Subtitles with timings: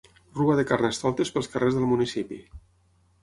[0.37, 2.39] Rua de Carnestoltes pels carrers del municipi.